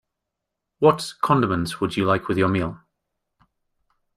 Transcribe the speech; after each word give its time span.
What 0.79 1.13
condiments 1.21 1.79
would 1.79 1.95
you 1.95 2.05
like 2.05 2.27
with 2.27 2.35
your 2.39 2.47
meal? 2.47 2.79